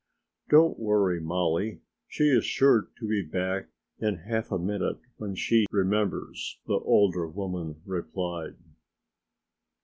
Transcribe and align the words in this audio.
"Don't 0.49 0.79
worry, 0.79 1.19
Mollie, 1.21 1.81
she 2.07 2.23
is 2.23 2.43
sure 2.43 2.89
to 2.97 3.07
be 3.07 3.21
back 3.21 3.67
in 3.99 4.15
half 4.15 4.51
a 4.51 4.57
minute 4.57 4.97
when 5.17 5.35
she 5.35 5.67
remembers," 5.69 6.57
the 6.65 6.79
older 6.79 7.27
woman 7.27 7.83
replied. 7.85 8.55